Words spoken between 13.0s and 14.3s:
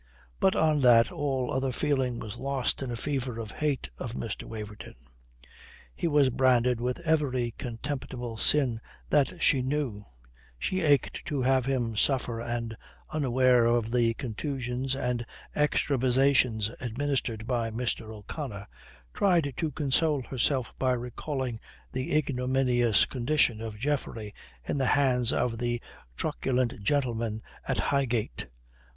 (unaware of the